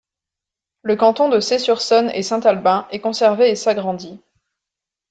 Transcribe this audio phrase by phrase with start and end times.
[0.81, 4.19] Le canton de Scey-sur-Saône-et-Saint-Albin est conservé et s'agrandit.